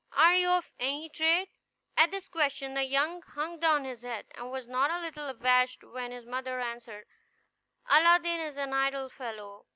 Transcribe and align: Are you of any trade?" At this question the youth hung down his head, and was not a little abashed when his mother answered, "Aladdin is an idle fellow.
Are 0.13 0.35
you 0.35 0.49
of 0.49 0.71
any 0.79 1.09
trade?" 1.09 1.49
At 1.95 2.09
this 2.09 2.27
question 2.27 2.73
the 2.73 2.81
youth 2.85 3.23
hung 3.35 3.59
down 3.59 3.83
his 3.83 4.01
head, 4.01 4.25
and 4.33 4.49
was 4.49 4.67
not 4.67 4.89
a 4.89 4.97
little 4.99 5.29
abashed 5.29 5.83
when 5.83 6.11
his 6.11 6.25
mother 6.25 6.59
answered, 6.59 7.05
"Aladdin 7.87 8.39
is 8.39 8.57
an 8.57 8.73
idle 8.73 9.09
fellow. 9.09 9.67